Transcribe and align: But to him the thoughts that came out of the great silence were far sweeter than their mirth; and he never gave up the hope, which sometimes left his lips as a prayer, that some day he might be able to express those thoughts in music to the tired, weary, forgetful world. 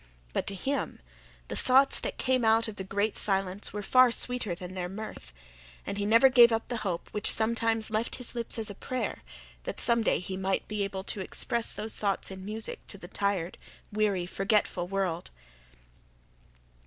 But 0.33 0.47
to 0.47 0.55
him 0.55 0.99
the 1.47 1.55
thoughts 1.55 1.99
that 1.99 2.17
came 2.17 2.43
out 2.43 2.67
of 2.67 2.77
the 2.77 2.83
great 2.83 3.15
silence 3.15 3.71
were 3.71 3.83
far 3.83 4.09
sweeter 4.11 4.55
than 4.55 4.73
their 4.73 4.89
mirth; 4.89 5.31
and 5.85 5.99
he 5.99 6.07
never 6.07 6.27
gave 6.27 6.51
up 6.51 6.69
the 6.69 6.77
hope, 6.77 7.07
which 7.11 7.31
sometimes 7.31 7.91
left 7.91 8.15
his 8.15 8.33
lips 8.33 8.57
as 8.57 8.71
a 8.71 8.73
prayer, 8.73 9.21
that 9.65 9.79
some 9.79 10.01
day 10.01 10.17
he 10.17 10.35
might 10.37 10.67
be 10.67 10.83
able 10.83 11.03
to 11.03 11.21
express 11.21 11.71
those 11.71 11.93
thoughts 11.95 12.31
in 12.31 12.43
music 12.43 12.79
to 12.87 12.97
the 12.97 13.07
tired, 13.07 13.59
weary, 13.93 14.25
forgetful 14.25 14.87
world. 14.87 15.29